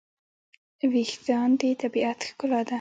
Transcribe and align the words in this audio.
وېښتيان 0.91 1.49
د 1.59 1.61
طبیعت 1.81 2.19
ښکلا 2.27 2.59
ده. 2.65 2.69